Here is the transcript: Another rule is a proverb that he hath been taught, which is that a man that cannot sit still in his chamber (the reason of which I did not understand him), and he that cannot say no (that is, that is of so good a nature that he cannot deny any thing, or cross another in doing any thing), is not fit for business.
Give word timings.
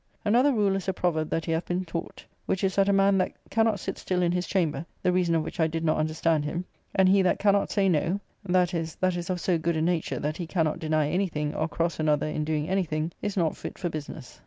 Another 0.25 0.51
rule 0.51 0.75
is 0.75 0.87
a 0.87 0.93
proverb 0.93 1.29
that 1.29 1.45
he 1.45 1.51
hath 1.51 1.65
been 1.67 1.85
taught, 1.85 2.25
which 2.47 2.63
is 2.63 2.75
that 2.75 2.89
a 2.89 2.91
man 2.91 3.19
that 3.19 3.33
cannot 3.51 3.79
sit 3.79 3.99
still 3.99 4.23
in 4.23 4.31
his 4.31 4.47
chamber 4.47 4.83
(the 5.03 5.11
reason 5.11 5.35
of 5.35 5.43
which 5.43 5.59
I 5.59 5.67
did 5.67 5.85
not 5.85 5.99
understand 5.99 6.43
him), 6.43 6.65
and 6.95 7.07
he 7.07 7.21
that 7.21 7.37
cannot 7.37 7.69
say 7.69 7.87
no 7.87 8.19
(that 8.43 8.73
is, 8.73 8.95
that 8.95 9.15
is 9.15 9.29
of 9.29 9.39
so 9.39 9.59
good 9.59 9.77
a 9.77 9.81
nature 9.83 10.19
that 10.19 10.37
he 10.37 10.47
cannot 10.47 10.79
deny 10.79 11.07
any 11.11 11.27
thing, 11.27 11.53
or 11.53 11.67
cross 11.67 11.99
another 11.99 12.25
in 12.25 12.43
doing 12.43 12.67
any 12.67 12.83
thing), 12.83 13.11
is 13.21 13.37
not 13.37 13.55
fit 13.55 13.77
for 13.77 13.89
business. 13.89 14.39